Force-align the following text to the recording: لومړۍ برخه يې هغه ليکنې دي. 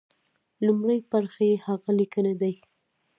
لومړۍ 0.65 0.99
برخه 1.11 1.43
يې 1.49 1.55
هغه 1.67 1.89
ليکنې 1.99 2.33
دي. 2.41 2.53